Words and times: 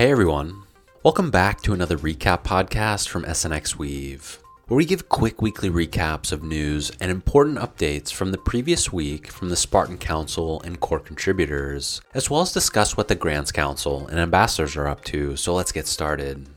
Hey 0.00 0.10
everyone, 0.10 0.62
welcome 1.02 1.30
back 1.30 1.60
to 1.60 1.74
another 1.74 1.98
recap 1.98 2.42
podcast 2.42 3.06
from 3.06 3.22
SNX 3.24 3.76
Weave, 3.76 4.38
where 4.66 4.78
we 4.78 4.86
give 4.86 5.10
quick 5.10 5.42
weekly 5.42 5.68
recaps 5.68 6.32
of 6.32 6.42
news 6.42 6.90
and 7.00 7.10
important 7.10 7.58
updates 7.58 8.10
from 8.10 8.32
the 8.32 8.38
previous 8.38 8.90
week 8.90 9.30
from 9.30 9.50
the 9.50 9.56
Spartan 9.56 9.98
Council 9.98 10.62
and 10.62 10.80
core 10.80 11.00
contributors, 11.00 12.00
as 12.14 12.30
well 12.30 12.40
as 12.40 12.50
discuss 12.50 12.96
what 12.96 13.08
the 13.08 13.14
Grants 13.14 13.52
Council 13.52 14.06
and 14.06 14.18
ambassadors 14.18 14.74
are 14.74 14.88
up 14.88 15.04
to. 15.04 15.36
So 15.36 15.52
let's 15.54 15.70
get 15.70 15.86
started. 15.86 16.48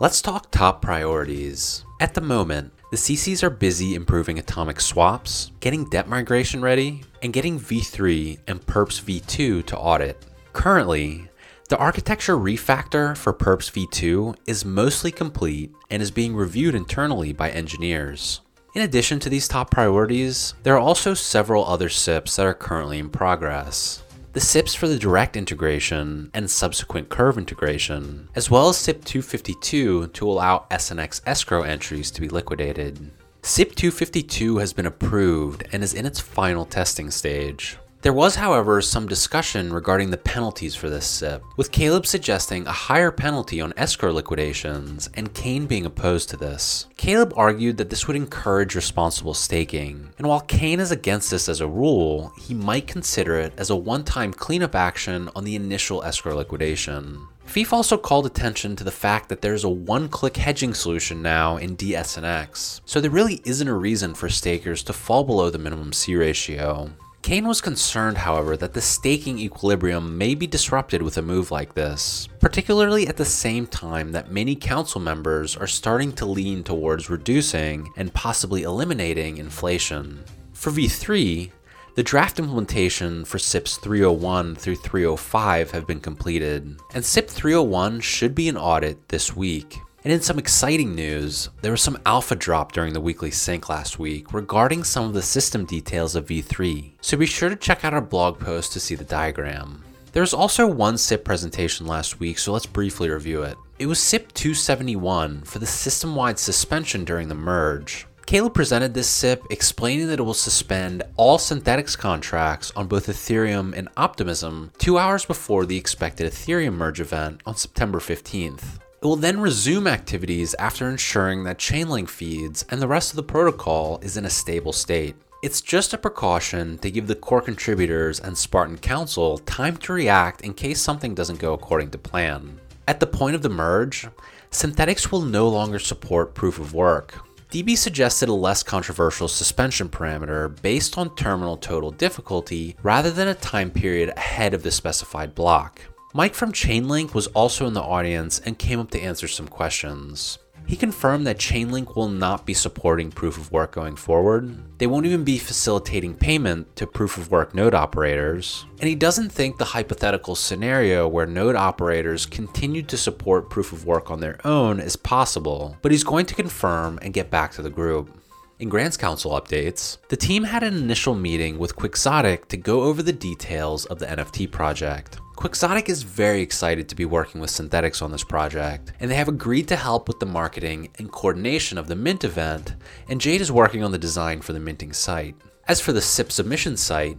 Let's 0.00 0.20
talk 0.20 0.50
top 0.50 0.82
priorities. 0.82 1.85
At 1.98 2.12
the 2.12 2.20
moment, 2.20 2.74
the 2.90 2.98
CCs 2.98 3.42
are 3.42 3.48
busy 3.48 3.94
improving 3.94 4.38
atomic 4.38 4.82
swaps, 4.82 5.50
getting 5.60 5.88
debt 5.88 6.08
migration 6.08 6.60
ready, 6.60 7.02
and 7.22 7.32
getting 7.32 7.58
V3 7.58 8.38
and 8.46 8.60
Perps 8.66 9.00
V2 9.00 9.64
to 9.64 9.78
audit. 9.78 10.26
Currently, 10.52 11.30
the 11.70 11.78
architecture 11.78 12.36
refactor 12.36 13.16
for 13.16 13.32
Perps 13.32 13.70
V2 13.70 14.36
is 14.46 14.66
mostly 14.66 15.10
complete 15.10 15.72
and 15.90 16.02
is 16.02 16.10
being 16.10 16.36
reviewed 16.36 16.74
internally 16.74 17.32
by 17.32 17.50
engineers. 17.50 18.42
In 18.74 18.82
addition 18.82 19.18
to 19.20 19.30
these 19.30 19.48
top 19.48 19.70
priorities, 19.70 20.52
there 20.64 20.74
are 20.74 20.78
also 20.78 21.14
several 21.14 21.64
other 21.64 21.88
SIPs 21.88 22.36
that 22.36 22.44
are 22.44 22.52
currently 22.52 22.98
in 22.98 23.08
progress. 23.08 24.02
The 24.36 24.42
SIPs 24.42 24.74
for 24.74 24.86
the 24.86 24.98
direct 24.98 25.34
integration 25.34 26.30
and 26.34 26.50
subsequent 26.50 27.08
curve 27.08 27.38
integration, 27.38 28.28
as 28.34 28.50
well 28.50 28.68
as 28.68 28.76
SIP 28.76 29.02
252 29.02 30.08
to 30.08 30.30
allow 30.30 30.66
SNX 30.70 31.22
escrow 31.24 31.62
entries 31.62 32.10
to 32.10 32.20
be 32.20 32.28
liquidated. 32.28 33.12
SIP 33.40 33.74
252 33.74 34.58
has 34.58 34.74
been 34.74 34.84
approved 34.84 35.66
and 35.72 35.82
is 35.82 35.94
in 35.94 36.04
its 36.04 36.20
final 36.20 36.66
testing 36.66 37.10
stage. 37.10 37.78
There 38.06 38.12
was, 38.12 38.36
however, 38.36 38.80
some 38.82 39.08
discussion 39.08 39.72
regarding 39.72 40.10
the 40.10 40.16
penalties 40.16 40.76
for 40.76 40.88
this 40.88 41.04
SIP, 41.04 41.42
with 41.56 41.72
Caleb 41.72 42.06
suggesting 42.06 42.64
a 42.64 42.70
higher 42.70 43.10
penalty 43.10 43.60
on 43.60 43.74
escrow 43.76 44.12
liquidations 44.12 45.10
and 45.14 45.34
Kane 45.34 45.66
being 45.66 45.84
opposed 45.84 46.28
to 46.28 46.36
this. 46.36 46.86
Caleb 46.96 47.32
argued 47.36 47.78
that 47.78 47.90
this 47.90 48.06
would 48.06 48.14
encourage 48.14 48.76
responsible 48.76 49.34
staking, 49.34 50.12
and 50.18 50.28
while 50.28 50.42
Kane 50.42 50.78
is 50.78 50.92
against 50.92 51.32
this 51.32 51.48
as 51.48 51.60
a 51.60 51.66
rule, 51.66 52.32
he 52.38 52.54
might 52.54 52.86
consider 52.86 53.40
it 53.40 53.52
as 53.56 53.70
a 53.70 53.74
one 53.74 54.04
time 54.04 54.32
cleanup 54.32 54.76
action 54.76 55.28
on 55.34 55.42
the 55.42 55.56
initial 55.56 56.04
escrow 56.04 56.36
liquidation. 56.36 57.26
Fief 57.44 57.72
also 57.72 57.98
called 57.98 58.26
attention 58.26 58.76
to 58.76 58.84
the 58.84 58.92
fact 58.92 59.28
that 59.28 59.42
there's 59.42 59.64
a 59.64 59.68
one 59.68 60.08
click 60.08 60.36
hedging 60.36 60.74
solution 60.74 61.22
now 61.22 61.56
in 61.56 61.76
DSNX, 61.76 62.82
so 62.84 63.00
there 63.00 63.10
really 63.10 63.42
isn't 63.44 63.66
a 63.66 63.74
reason 63.74 64.14
for 64.14 64.28
stakers 64.28 64.84
to 64.84 64.92
fall 64.92 65.24
below 65.24 65.50
the 65.50 65.58
minimum 65.58 65.92
C 65.92 66.14
ratio. 66.14 66.92
Kane 67.26 67.48
was 67.48 67.60
concerned, 67.60 68.18
however, 68.18 68.56
that 68.56 68.72
the 68.72 68.80
staking 68.80 69.40
equilibrium 69.40 70.16
may 70.16 70.36
be 70.36 70.46
disrupted 70.46 71.02
with 71.02 71.18
a 71.18 71.22
move 71.22 71.50
like 71.50 71.74
this, 71.74 72.28
particularly 72.38 73.08
at 73.08 73.16
the 73.16 73.24
same 73.24 73.66
time 73.66 74.12
that 74.12 74.30
many 74.30 74.54
council 74.54 75.00
members 75.00 75.56
are 75.56 75.66
starting 75.66 76.12
to 76.12 76.24
lean 76.24 76.62
towards 76.62 77.10
reducing 77.10 77.92
and 77.96 78.14
possibly 78.14 78.62
eliminating 78.62 79.38
inflation. 79.38 80.22
For 80.52 80.70
V3, 80.70 81.50
the 81.96 82.02
draft 82.04 82.38
implementation 82.38 83.24
for 83.24 83.40
SIPs 83.40 83.78
301 83.78 84.54
through 84.54 84.76
305 84.76 85.72
have 85.72 85.84
been 85.84 85.98
completed, 85.98 86.78
and 86.94 87.04
SIP 87.04 87.28
301 87.28 88.02
should 88.02 88.36
be 88.36 88.46
in 88.46 88.56
audit 88.56 89.08
this 89.08 89.34
week. 89.34 89.80
And 90.06 90.12
in 90.12 90.20
some 90.20 90.38
exciting 90.38 90.94
news, 90.94 91.50
there 91.62 91.72
was 91.72 91.82
some 91.82 91.98
alpha 92.06 92.36
drop 92.36 92.70
during 92.70 92.92
the 92.92 93.00
weekly 93.00 93.32
sync 93.32 93.68
last 93.68 93.98
week 93.98 94.32
regarding 94.32 94.84
some 94.84 95.04
of 95.04 95.14
the 95.14 95.20
system 95.20 95.64
details 95.64 96.14
of 96.14 96.26
V3, 96.26 96.92
so 97.00 97.16
be 97.16 97.26
sure 97.26 97.48
to 97.48 97.56
check 97.56 97.84
out 97.84 97.92
our 97.92 98.00
blog 98.00 98.38
post 98.38 98.72
to 98.72 98.78
see 98.78 98.94
the 98.94 99.02
diagram. 99.02 99.82
There 100.12 100.20
was 100.20 100.32
also 100.32 100.64
one 100.64 100.96
SIP 100.96 101.24
presentation 101.24 101.88
last 101.88 102.20
week, 102.20 102.38
so 102.38 102.52
let's 102.52 102.66
briefly 102.66 103.10
review 103.10 103.42
it. 103.42 103.56
It 103.80 103.86
was 103.86 103.98
SIP 103.98 104.32
271 104.34 105.42
for 105.42 105.58
the 105.58 105.66
system 105.66 106.14
wide 106.14 106.38
suspension 106.38 107.04
during 107.04 107.26
the 107.26 107.34
merge. 107.34 108.06
Caleb 108.26 108.54
presented 108.54 108.94
this 108.94 109.08
SIP 109.08 109.42
explaining 109.50 110.06
that 110.06 110.20
it 110.20 110.22
will 110.22 110.34
suspend 110.34 111.02
all 111.16 111.36
Synthetix 111.36 111.98
contracts 111.98 112.70
on 112.76 112.86
both 112.86 113.08
Ethereum 113.08 113.76
and 113.76 113.88
Optimism 113.96 114.70
two 114.78 114.98
hours 114.98 115.24
before 115.24 115.66
the 115.66 115.76
expected 115.76 116.30
Ethereum 116.30 116.74
merge 116.74 117.00
event 117.00 117.40
on 117.44 117.56
September 117.56 117.98
15th. 117.98 118.78
It 119.06 119.08
will 119.08 119.14
then 119.14 119.38
resume 119.38 119.86
activities 119.86 120.56
after 120.58 120.90
ensuring 120.90 121.44
that 121.44 121.58
Chainlink 121.58 122.08
feeds 122.08 122.64
and 122.68 122.82
the 122.82 122.88
rest 122.88 123.10
of 123.10 123.16
the 123.16 123.22
protocol 123.22 124.00
is 124.02 124.16
in 124.16 124.24
a 124.24 124.30
stable 124.30 124.72
state. 124.72 125.14
It's 125.44 125.60
just 125.60 125.94
a 125.94 125.98
precaution 125.98 126.76
to 126.78 126.90
give 126.90 127.06
the 127.06 127.14
core 127.14 127.40
contributors 127.40 128.18
and 128.18 128.36
Spartan 128.36 128.78
Council 128.78 129.38
time 129.38 129.76
to 129.76 129.92
react 129.92 130.40
in 130.40 130.54
case 130.54 130.80
something 130.80 131.14
doesn't 131.14 131.38
go 131.38 131.52
according 131.52 131.92
to 131.92 131.98
plan. 131.98 132.58
At 132.88 132.98
the 132.98 133.06
point 133.06 133.36
of 133.36 133.42
the 133.42 133.48
merge, 133.48 134.08
Synthetix 134.50 135.12
will 135.12 135.22
no 135.22 135.48
longer 135.48 135.78
support 135.78 136.34
proof 136.34 136.58
of 136.58 136.74
work. 136.74 137.14
DB 137.52 137.78
suggested 137.78 138.28
a 138.28 138.34
less 138.34 138.64
controversial 138.64 139.28
suspension 139.28 139.88
parameter 139.88 140.60
based 140.62 140.98
on 140.98 141.14
terminal 141.14 141.56
total 141.56 141.92
difficulty 141.92 142.74
rather 142.82 143.12
than 143.12 143.28
a 143.28 143.34
time 143.34 143.70
period 143.70 144.12
ahead 144.16 144.52
of 144.52 144.64
the 144.64 144.72
specified 144.72 145.32
block. 145.32 145.80
Mike 146.16 146.32
from 146.32 146.50
Chainlink 146.50 147.12
was 147.12 147.26
also 147.26 147.66
in 147.66 147.74
the 147.74 147.82
audience 147.82 148.38
and 148.46 148.58
came 148.58 148.80
up 148.80 148.90
to 148.90 148.98
answer 148.98 149.28
some 149.28 149.46
questions. 149.46 150.38
He 150.66 150.74
confirmed 150.74 151.26
that 151.26 151.36
Chainlink 151.36 151.94
will 151.94 152.08
not 152.08 152.46
be 152.46 152.54
supporting 152.54 153.10
proof 153.10 153.36
of 153.36 153.52
work 153.52 153.72
going 153.72 153.96
forward. 153.96 154.78
They 154.78 154.86
won't 154.86 155.04
even 155.04 155.24
be 155.24 155.36
facilitating 155.36 156.14
payment 156.14 156.74
to 156.76 156.86
proof 156.86 157.18
of 157.18 157.30
work 157.30 157.54
node 157.54 157.74
operators. 157.74 158.64
And 158.80 158.88
he 158.88 158.94
doesn't 158.94 159.28
think 159.28 159.58
the 159.58 159.66
hypothetical 159.66 160.34
scenario 160.34 161.06
where 161.06 161.26
node 161.26 161.54
operators 161.54 162.24
continue 162.24 162.82
to 162.84 162.96
support 162.96 163.50
proof 163.50 163.74
of 163.74 163.84
work 163.84 164.10
on 164.10 164.20
their 164.20 164.38
own 164.46 164.80
is 164.80 164.96
possible, 164.96 165.76
but 165.82 165.92
he's 165.92 166.02
going 166.02 166.24
to 166.24 166.34
confirm 166.34 166.98
and 167.02 167.12
get 167.12 167.30
back 167.30 167.52
to 167.52 167.62
the 167.62 167.68
group. 167.68 168.18
In 168.58 168.70
Grants 168.70 168.96
Council 168.96 169.32
updates, 169.32 169.98
the 170.08 170.16
team 170.16 170.44
had 170.44 170.62
an 170.62 170.78
initial 170.78 171.14
meeting 171.14 171.58
with 171.58 171.76
Quixotic 171.76 172.48
to 172.48 172.56
go 172.56 172.84
over 172.84 173.02
the 173.02 173.12
details 173.12 173.84
of 173.84 173.98
the 173.98 174.06
NFT 174.06 174.50
project. 174.50 175.18
Quixotic 175.36 175.90
is 175.90 176.02
very 176.02 176.40
excited 176.40 176.88
to 176.88 176.94
be 176.94 177.04
working 177.04 177.42
with 177.42 177.50
Synthetix 177.50 178.00
on 178.00 178.10
this 178.10 178.24
project, 178.24 178.92
and 178.98 179.10
they 179.10 179.16
have 179.16 179.28
agreed 179.28 179.68
to 179.68 179.76
help 179.76 180.08
with 180.08 180.18
the 180.18 180.24
marketing 180.24 180.88
and 180.98 181.12
coordination 181.12 181.76
of 181.76 181.88
the 181.88 181.94
Mint 181.94 182.24
event, 182.24 182.74
and 183.10 183.20
Jade 183.20 183.42
is 183.42 183.52
working 183.52 183.84
on 183.84 183.92
the 183.92 183.98
design 183.98 184.40
for 184.40 184.54
the 184.54 184.60
minting 184.60 184.94
site. 184.94 185.36
As 185.68 185.78
for 185.78 185.92
the 185.92 186.00
SIP 186.00 186.32
submission 186.32 186.78
site, 186.78 187.18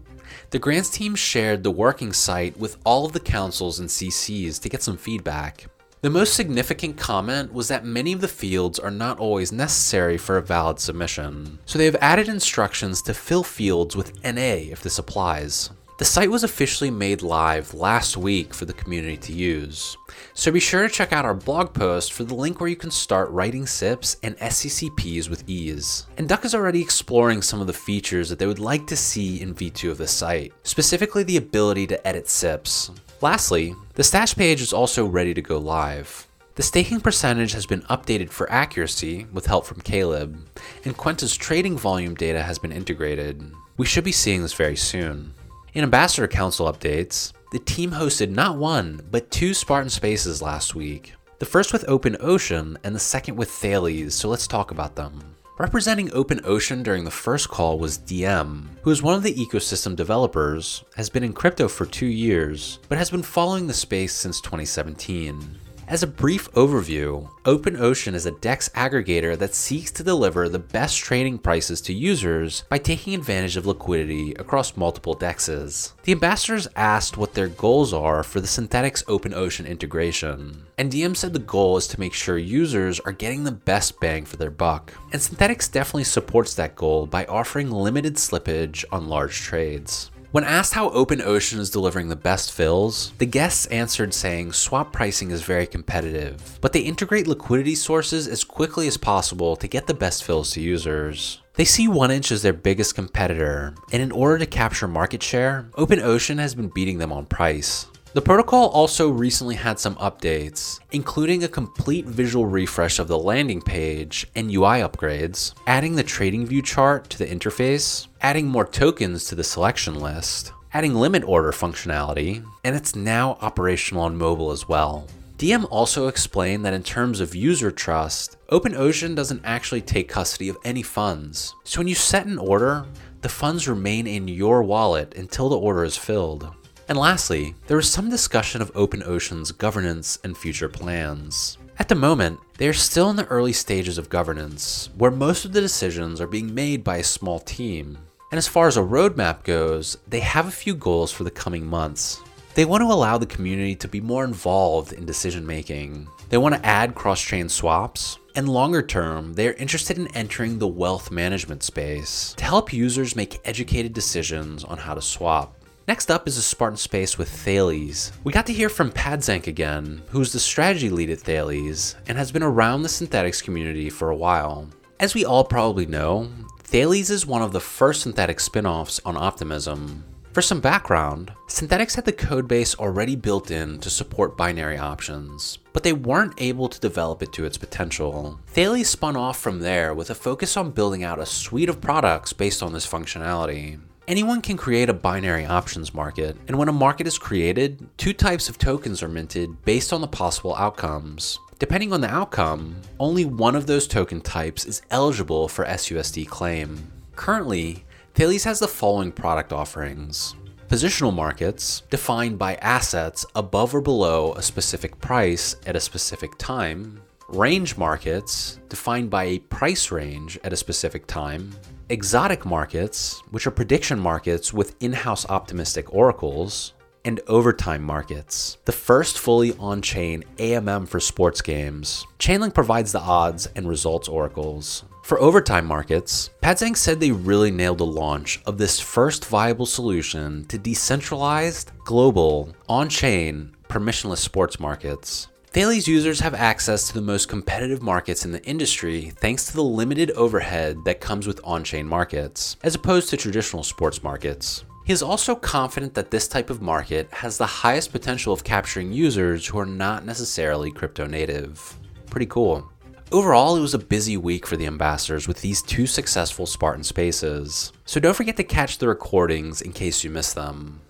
the 0.49 0.57
grants 0.57 0.89
team 0.89 1.13
shared 1.13 1.61
the 1.61 1.69
working 1.69 2.11
site 2.11 2.57
with 2.57 2.77
all 2.83 3.05
of 3.05 3.13
the 3.13 3.19
councils 3.19 3.79
and 3.79 3.87
CCs 3.87 4.59
to 4.61 4.69
get 4.69 4.81
some 4.81 4.97
feedback. 4.97 5.67
The 6.01 6.09
most 6.09 6.33
significant 6.33 6.97
comment 6.97 7.53
was 7.53 7.67
that 7.67 7.85
many 7.85 8.13
of 8.13 8.21
the 8.21 8.27
fields 8.27 8.79
are 8.79 8.89
not 8.89 9.19
always 9.19 9.51
necessary 9.51 10.17
for 10.17 10.37
a 10.37 10.41
valid 10.41 10.79
submission, 10.79 11.59
so 11.67 11.77
they 11.77 11.85
have 11.85 11.95
added 12.01 12.29
instructions 12.29 13.03
to 13.03 13.13
fill 13.13 13.43
fields 13.43 13.95
with 13.95 14.23
NA 14.23 14.71
if 14.71 14.81
this 14.81 14.97
applies. 14.97 15.69
The 15.97 16.05
site 16.05 16.29
was 16.29 16.43
officially 16.43 16.91
made 16.91 17.23
live 17.23 17.73
last 17.73 18.17
week 18.17 18.53
for 18.53 18.65
the 18.65 18.73
community 18.73 19.17
to 19.17 19.33
use, 19.33 19.97
so 20.35 20.51
be 20.51 20.59
sure 20.59 20.83
to 20.83 20.93
check 20.93 21.11
out 21.11 21.25
our 21.25 21.33
blog 21.33 21.73
post 21.73 22.13
for 22.13 22.23
the 22.23 22.35
link 22.35 22.59
where 22.59 22.69
you 22.69 22.75
can 22.75 22.91
start 22.91 23.31
writing 23.31 23.65
SIPs 23.65 24.17
and 24.21 24.37
SCCPs 24.37 25.27
with 25.27 25.43
ease. 25.47 26.05
And 26.19 26.29
Duck 26.29 26.45
is 26.45 26.53
already 26.53 26.83
exploring 26.83 27.41
some 27.41 27.61
of 27.61 27.65
the 27.65 27.73
features 27.73 28.29
that 28.29 28.37
they 28.37 28.45
would 28.45 28.59
like 28.59 28.85
to 28.87 28.95
see 28.95 29.41
in 29.41 29.55
V2 29.55 29.89
of 29.89 29.97
the 29.97 30.05
site, 30.05 30.53
specifically 30.61 31.23
the 31.23 31.37
ability 31.37 31.87
to 31.87 32.07
edit 32.07 32.29
SIPs. 32.29 32.91
Lastly, 33.21 33.73
the 33.95 34.03
stash 34.03 34.35
page 34.35 34.61
is 34.61 34.73
also 34.73 35.03
ready 35.03 35.33
to 35.33 35.41
go 35.41 35.57
live. 35.57 36.27
The 36.53 36.61
staking 36.61 37.01
percentage 37.01 37.53
has 37.53 37.65
been 37.65 37.81
updated 37.83 38.29
for 38.29 38.51
accuracy 38.51 39.25
with 39.33 39.47
help 39.47 39.65
from 39.65 39.81
Caleb, 39.81 40.47
and 40.85 40.95
Kwenta's 40.95 41.35
trading 41.35 41.75
volume 41.75 42.13
data 42.13 42.43
has 42.43 42.59
been 42.59 42.71
integrated. 42.71 43.51
We 43.77 43.87
should 43.87 44.03
be 44.03 44.11
seeing 44.11 44.43
this 44.43 44.53
very 44.53 44.75
soon. 44.75 45.33
In 45.73 45.83
Ambassador 45.83 46.27
Council 46.27 46.71
updates, 46.71 47.33
the 47.51 47.59
team 47.59 47.91
hosted 47.91 48.29
not 48.29 48.57
one, 48.57 49.01
but 49.11 49.29
two 49.29 49.53
Spartan 49.53 49.89
Spaces 49.89 50.41
last 50.41 50.75
week. 50.75 51.13
The 51.39 51.45
first 51.45 51.71
with 51.71 51.85
Open 51.87 52.17
Ocean 52.19 52.77
and 52.83 52.95
the 52.95 52.99
second 52.99 53.35
with 53.35 53.51
Thales, 53.51 54.15
so 54.15 54.27
let's 54.29 54.47
talk 54.47 54.71
about 54.71 54.95
them. 54.95 55.19
Representing 55.59 56.11
Open 56.13 56.39
Ocean 56.43 56.83
during 56.83 57.03
the 57.03 57.11
first 57.11 57.49
call 57.49 57.79
was 57.79 57.97
DM, 57.99 58.67
who 58.81 58.91
is 58.91 59.01
one 59.01 59.15
of 59.15 59.23
the 59.23 59.33
ecosystem 59.33 59.95
developers, 59.95 60.83
has 60.95 61.09
been 61.09 61.23
in 61.23 61.33
crypto 61.33 61.67
for 61.67 61.85
two 61.85 62.05
years, 62.05 62.79
but 62.89 62.97
has 62.97 63.09
been 63.09 63.23
following 63.23 63.67
the 63.67 63.73
space 63.73 64.13
since 64.13 64.39
2017. 64.41 65.57
As 65.89 66.03
a 66.03 66.07
brief 66.07 66.51
overview, 66.51 67.29
OpenOcean 67.45 68.13
is 68.13 68.25
a 68.25 68.31
DEX 68.31 68.67
aggregator 68.75 69.37
that 69.37 69.55
seeks 69.55 69.89
to 69.91 70.03
deliver 70.03 70.49
the 70.49 70.59
best 70.59 70.97
trading 70.99 71.37
prices 71.37 71.79
to 71.79 71.93
users 71.93 72.65
by 72.67 72.77
taking 72.77 73.13
advantage 73.13 73.55
of 73.55 73.65
liquidity 73.65 74.33
across 74.33 74.75
multiple 74.75 75.15
DEXs. 75.15 75.93
The 76.03 76.11
ambassadors 76.11 76.67
asked 76.75 77.15
what 77.15 77.35
their 77.35 77.47
goals 77.47 77.93
are 77.93 78.21
for 78.21 78.41
the 78.41 78.47
Synthetix 78.47 79.05
OpenOcean 79.05 79.65
integration, 79.65 80.65
and 80.77 80.91
DM 80.91 81.15
said 81.15 81.31
the 81.31 81.39
goal 81.39 81.77
is 81.77 81.87
to 81.87 81.99
make 82.01 82.13
sure 82.13 82.37
users 82.37 82.99
are 82.99 83.13
getting 83.13 83.45
the 83.45 83.53
best 83.53 83.97
bang 84.01 84.25
for 84.25 84.35
their 84.35 84.51
buck. 84.51 84.91
And 85.13 85.21
Synthetix 85.21 85.71
definitely 85.71 86.03
supports 86.03 86.53
that 86.55 86.75
goal 86.75 87.07
by 87.07 87.23
offering 87.27 87.71
limited 87.71 88.15
slippage 88.15 88.83
on 88.91 89.07
large 89.07 89.39
trades. 89.39 90.11
When 90.37 90.43
asked 90.43 90.73
how 90.73 90.89
OpenOcean 90.89 91.57
is 91.57 91.71
delivering 91.71 92.09
the 92.09 92.15
best 92.15 92.51
fills, 92.51 93.11
the 93.17 93.25
guests 93.25 93.65
answered 93.71 94.13
saying 94.13 94.53
swap 94.53 94.93
pricing 94.93 95.31
is 95.31 95.41
very 95.41 95.65
competitive, 95.65 96.59
but 96.61 96.73
they 96.73 96.81
integrate 96.81 97.25
liquidity 97.25 97.73
sources 97.73 98.27
as 98.27 98.43
quickly 98.43 98.87
as 98.87 98.97
possible 98.97 99.55
to 99.55 99.67
get 99.67 99.87
the 99.87 99.95
best 99.95 100.23
fills 100.23 100.51
to 100.51 100.61
users. 100.61 101.41
They 101.55 101.65
see 101.65 101.87
1inch 101.87 102.31
as 102.31 102.43
their 102.43 102.53
biggest 102.53 102.93
competitor, 102.93 103.73
and 103.91 103.99
in 103.99 104.11
order 104.11 104.37
to 104.37 104.45
capture 104.45 104.87
market 104.87 105.23
share, 105.23 105.71
OpenOcean 105.73 106.37
has 106.37 106.53
been 106.53 106.69
beating 106.69 106.99
them 106.99 107.11
on 107.11 107.25
price. 107.25 107.87
The 108.17 108.23
protocol 108.23 108.69
also 108.69 109.11
recently 109.11 109.53
had 109.53 109.77
some 109.77 109.95
updates, 109.97 110.79
including 110.91 111.43
a 111.43 111.47
complete 111.47 112.05
visual 112.07 112.47
refresh 112.47 112.97
of 112.97 113.07
the 113.07 113.19
landing 113.19 113.61
page 113.61 114.25
and 114.35 114.49
UI 114.49 114.79
upgrades, 114.79 115.53
adding 115.67 115.93
the 115.93 116.01
trading 116.01 116.47
view 116.47 116.63
chart 116.63 117.11
to 117.11 117.19
the 117.19 117.27
interface, 117.27 118.07
adding 118.19 118.47
more 118.47 118.65
tokens 118.65 119.25
to 119.25 119.35
the 119.35 119.43
selection 119.43 119.99
list, 119.99 120.51
adding 120.73 120.95
limit 120.95 121.23
order 121.25 121.51
functionality, 121.51 122.43
and 122.63 122.75
it's 122.75 122.95
now 122.95 123.37
operational 123.41 124.01
on 124.01 124.17
mobile 124.17 124.49
as 124.49 124.67
well. 124.67 125.05
DM 125.37 125.67
also 125.69 126.07
explained 126.07 126.65
that 126.65 126.73
in 126.73 126.81
terms 126.81 127.19
of 127.19 127.35
user 127.35 127.69
trust, 127.69 128.37
OpenOcean 128.49 129.15
doesn't 129.15 129.45
actually 129.45 129.81
take 129.81 130.09
custody 130.09 130.49
of 130.49 130.57
any 130.63 130.81
funds. 130.81 131.53
So 131.65 131.81
when 131.81 131.87
you 131.87 131.93
set 131.93 132.25
an 132.25 132.39
order, 132.39 132.83
the 133.21 133.29
funds 133.29 133.67
remain 133.67 134.07
in 134.07 134.27
your 134.27 134.63
wallet 134.63 135.13
until 135.15 135.49
the 135.49 135.59
order 135.59 135.83
is 135.83 135.97
filled. 135.97 136.51
And 136.89 136.97
lastly, 136.97 137.53
there 137.67 137.77
was 137.77 137.89
some 137.89 138.09
discussion 138.09 138.61
of 138.61 138.73
OpenOcean's 138.73 139.51
governance 139.51 140.19
and 140.23 140.37
future 140.37 140.69
plans. 140.69 141.57
At 141.79 141.89
the 141.89 141.95
moment, 141.95 142.39
they 142.57 142.67
are 142.67 142.73
still 142.73 143.09
in 143.09 143.17
the 143.17 143.27
early 143.27 143.53
stages 143.53 143.97
of 143.97 144.09
governance, 144.09 144.89
where 144.97 145.11
most 145.11 145.45
of 145.45 145.51
the 145.51 145.61
decisions 145.61 146.21
are 146.21 146.27
being 146.27 146.55
made 146.55 146.83
by 146.83 146.97
a 146.97 147.03
small 147.03 147.39
team. 147.39 147.97
And 148.31 148.37
as 148.37 148.47
far 148.47 148.67
as 148.67 148.77
a 148.77 148.81
roadmap 148.81 149.43
goes, 149.43 149.97
they 150.07 150.21
have 150.21 150.47
a 150.47 150.51
few 150.51 150.75
goals 150.75 151.11
for 151.11 151.23
the 151.23 151.31
coming 151.31 151.65
months. 151.65 152.21
They 152.55 152.65
want 152.65 152.81
to 152.81 152.91
allow 152.91 153.17
the 153.17 153.25
community 153.25 153.75
to 153.75 153.87
be 153.87 154.01
more 154.01 154.23
involved 154.23 154.93
in 154.93 155.05
decision 155.05 155.45
making. 155.45 156.07
They 156.29 156.37
want 156.37 156.55
to 156.55 156.65
add 156.65 156.95
cross 156.95 157.21
chain 157.21 157.49
swaps. 157.49 158.17
And 158.35 158.49
longer 158.49 158.81
term, 158.81 159.33
they 159.33 159.47
are 159.47 159.53
interested 159.53 159.97
in 159.97 160.15
entering 160.15 160.57
the 160.57 160.67
wealth 160.67 161.11
management 161.11 161.63
space 161.63 162.33
to 162.37 162.43
help 162.43 162.73
users 162.73 163.15
make 163.15 163.39
educated 163.45 163.93
decisions 163.93 164.63
on 164.63 164.77
how 164.77 164.93
to 164.93 165.01
swap. 165.01 165.53
Next 165.87 166.11
up 166.11 166.27
is 166.27 166.35
a 166.35 166.41
Spartan 166.41 166.75
Space 166.75 167.17
with 167.17 167.29
Thales. 167.29 168.11
We 168.25 168.33
got 168.33 168.45
to 168.47 168.53
hear 168.53 168.67
from 168.67 168.91
Padzank 168.91 169.47
again, 169.47 170.01
who's 170.09 170.33
the 170.33 170.39
strategy 170.39 170.89
lead 170.89 171.09
at 171.09 171.21
Thales 171.21 171.95
and 172.09 172.17
has 172.17 172.29
been 172.29 172.43
around 172.43 172.81
the 172.81 172.89
Synthetix 172.89 173.41
community 173.41 173.89
for 173.89 174.09
a 174.09 174.15
while. 174.15 174.67
As 174.99 175.15
we 175.15 175.23
all 175.23 175.45
probably 175.45 175.85
know, 175.85 176.29
Thales 176.59 177.09
is 177.09 177.25
one 177.25 177.41
of 177.41 177.53
the 177.53 177.61
first 177.61 178.01
synthetic 178.01 178.41
spin-offs 178.41 178.99
on 179.05 179.15
Optimism. 179.15 180.03
For 180.33 180.41
some 180.41 180.59
background, 180.59 181.31
Synthetix 181.47 181.95
had 181.95 182.03
the 182.03 182.11
codebase 182.11 182.75
already 182.75 183.15
built 183.15 183.49
in 183.49 183.79
to 183.79 183.89
support 183.89 184.35
binary 184.35 184.77
options, 184.77 185.57
but 185.71 185.83
they 185.83 185.93
weren't 185.93 186.33
able 186.37 186.67
to 186.67 186.81
develop 186.81 187.23
it 187.23 187.31
to 187.31 187.45
its 187.45 187.57
potential. 187.57 188.41
Thales 188.47 188.89
spun 188.89 189.15
off 189.15 189.39
from 189.39 189.59
there 189.59 189.93
with 189.93 190.09
a 190.09 190.15
focus 190.15 190.57
on 190.57 190.71
building 190.71 191.05
out 191.05 191.17
a 191.17 191.25
suite 191.25 191.69
of 191.69 191.79
products 191.79 192.33
based 192.33 192.61
on 192.61 192.73
this 192.73 192.85
functionality. 192.85 193.79
Anyone 194.07 194.39
can 194.39 194.55
create 194.55 194.87
a 194.87 194.93
binary 194.93 195.45
options 195.45 195.93
market, 195.93 196.37
and 196.47 196.57
when 196.57 196.69
a 196.69 196.71
market 196.71 197.07
is 197.07 197.17
created, 197.17 197.89
two 197.97 198.13
types 198.13 198.47
of 198.47 198.57
tokens 198.57 199.03
are 199.03 199.09
minted 199.09 199.65
based 199.65 199.91
on 199.91 199.99
the 199.99 200.07
possible 200.07 200.55
outcomes. 200.55 201.37
Depending 201.59 201.91
on 201.91 201.99
the 201.99 202.09
outcome, 202.09 202.77
only 203.01 203.25
one 203.25 203.53
of 203.53 203.67
those 203.67 203.85
token 203.85 204.21
types 204.21 204.65
is 204.65 204.81
eligible 204.91 205.49
for 205.49 205.65
SUSD 205.65 206.25
claim. 206.25 206.89
Currently, 207.17 207.83
Thales 208.13 208.45
has 208.45 208.59
the 208.59 208.69
following 208.69 209.11
product 209.11 209.51
offerings. 209.51 210.35
Positional 210.69 211.13
markets, 211.13 211.81
defined 211.89 212.39
by 212.39 212.55
assets 212.55 213.25
above 213.35 213.75
or 213.75 213.81
below 213.81 214.31
a 214.35 214.41
specific 214.41 215.01
price 215.01 215.57
at 215.65 215.75
a 215.75 215.81
specific 215.81 216.37
time. 216.37 217.01
Range 217.29 217.75
markets, 217.75 218.57
defined 218.69 219.09
by 219.09 219.25
a 219.25 219.39
price 219.39 219.91
range 219.91 220.39
at 220.45 220.53
a 220.53 220.57
specific 220.57 221.07
time 221.07 221.51
exotic 221.89 222.45
markets, 222.45 223.21
which 223.31 223.45
are 223.47 223.51
prediction 223.51 223.99
markets 223.99 224.53
with 224.53 224.75
in 224.81 224.93
house 224.93 225.27
optimistic 225.29 225.93
oracles, 225.93 226.73
and 227.03 227.19
overtime 227.27 227.83
markets, 227.83 228.57
the 228.65 228.71
first 228.71 229.19
fully 229.19 229.53
on 229.59 229.81
chain 229.81 230.23
AMM 230.37 230.87
for 230.87 230.99
sports 230.99 231.41
games. 231.41 232.05
Chainlink 232.19 232.53
provides 232.53 232.91
the 232.91 232.99
odds 232.99 233.47
and 233.55 233.67
results 233.67 234.07
oracles. 234.07 234.83
For 235.03 235.19
overtime 235.19 235.65
markets, 235.65 236.29
Padzank 236.41 236.75
said 236.75 236.99
they 236.99 237.11
really 237.11 237.51
nailed 237.51 237.77
the 237.77 237.85
launch 237.85 238.41
of 238.45 238.57
this 238.57 238.79
first 238.79 239.25
viable 239.25 239.65
solution 239.65 240.45
to 240.45 240.57
decentralized, 240.57 241.71
global, 241.85 242.53
on 242.67 242.89
chain, 242.89 243.55
permissionless 243.69 244.17
sports 244.17 244.59
markets. 244.59 245.27
Thales 245.57 245.87
users 245.87 246.19
have 246.19 246.35
access 246.35 246.87
to 246.87 246.93
the 246.93 247.01
most 247.01 247.29
competitive 247.29 247.81
markets 247.81 248.25
in 248.25 248.31
the 248.31 248.43
industry 248.45 249.11
thanks 249.21 249.47
to 249.47 249.55
the 249.55 249.63
limited 249.63 250.11
overhead 250.11 250.77
that 250.85 251.01
comes 251.01 251.25
with 251.25 251.41
on 251.43 251.63
chain 251.63 251.87
markets, 251.87 252.57
as 252.61 252.75
opposed 252.75 253.09
to 253.09 253.17
traditional 253.17 253.63
sports 253.63 254.03
markets. 254.03 254.65
He 254.85 254.93
is 254.93 255.01
also 255.01 255.33
confident 255.33 255.95
that 255.95 256.11
this 256.11 256.27
type 256.27 256.51
of 256.51 256.61
market 256.61 257.11
has 257.11 257.39
the 257.39 257.47
highest 257.47 257.91
potential 257.91 258.31
of 258.31 258.43
capturing 258.43 258.93
users 258.93 259.47
who 259.47 259.57
are 259.57 259.65
not 259.65 260.05
necessarily 260.05 260.71
crypto 260.71 261.07
native. 261.07 261.75
Pretty 262.05 262.27
cool. 262.27 262.71
Overall, 263.11 263.57
it 263.57 263.61
was 263.61 263.73
a 263.73 263.79
busy 263.79 264.15
week 264.15 264.45
for 264.45 264.57
the 264.57 264.67
ambassadors 264.67 265.27
with 265.27 265.41
these 265.41 265.63
two 265.63 265.87
successful 265.87 266.45
Spartan 266.45 266.83
spaces. 266.83 267.73
So 267.85 267.99
don't 267.99 268.15
forget 268.15 268.37
to 268.37 268.43
catch 268.43 268.77
the 268.77 268.89
recordings 268.89 269.63
in 269.63 269.73
case 269.73 270.03
you 270.03 270.11
missed 270.11 270.35
them. 270.35 270.81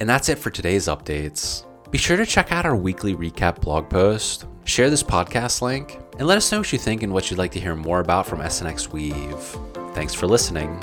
And 0.00 0.08
that's 0.08 0.28
it 0.28 0.40
for 0.40 0.50
today's 0.50 0.88
updates. 0.88 1.67
Be 1.90 1.96
sure 1.96 2.18
to 2.18 2.26
check 2.26 2.52
out 2.52 2.66
our 2.66 2.76
weekly 2.76 3.14
recap 3.14 3.60
blog 3.62 3.88
post, 3.88 4.44
share 4.64 4.90
this 4.90 5.02
podcast 5.02 5.62
link, 5.62 5.98
and 6.18 6.28
let 6.28 6.36
us 6.36 6.52
know 6.52 6.58
what 6.58 6.72
you 6.72 6.78
think 6.78 7.02
and 7.02 7.12
what 7.12 7.30
you'd 7.30 7.38
like 7.38 7.52
to 7.52 7.60
hear 7.60 7.74
more 7.74 8.00
about 8.00 8.26
from 8.26 8.40
SNX 8.40 8.92
Weave. 8.92 9.94
Thanks 9.94 10.12
for 10.12 10.26
listening. 10.26 10.78